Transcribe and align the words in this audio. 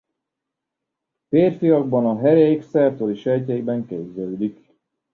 Férfiakban 1.29 2.05
a 2.05 2.17
herék 2.19 2.63
Sertoli-sejtjeiben 2.69 3.85
képződik. 3.85 4.69